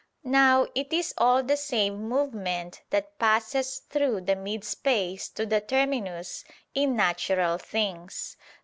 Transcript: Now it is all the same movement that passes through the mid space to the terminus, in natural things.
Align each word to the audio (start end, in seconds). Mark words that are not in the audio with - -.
Now 0.23 0.65
it 0.73 0.91
is 0.91 1.13
all 1.15 1.43
the 1.43 1.55
same 1.55 2.09
movement 2.09 2.81
that 2.89 3.19
passes 3.19 3.77
through 3.87 4.21
the 4.21 4.35
mid 4.35 4.63
space 4.63 5.29
to 5.29 5.45
the 5.45 5.61
terminus, 5.61 6.43
in 6.73 6.95
natural 6.95 7.59
things. 7.59 8.35